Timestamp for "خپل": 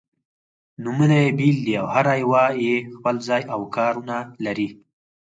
2.95-3.15